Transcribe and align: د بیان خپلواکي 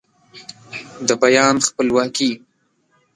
د 1.07 1.09
بیان 1.21 1.55
خپلواکي 1.67 2.31